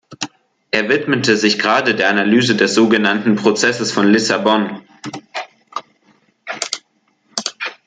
[0.71, 4.81] Er widmete sich gerade der Analyse des so genannten Prozesses von Lissabon.